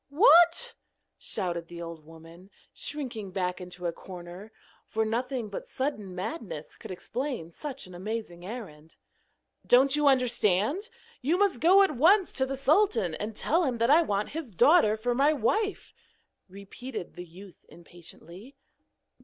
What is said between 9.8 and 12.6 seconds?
you understand? You must go at once to the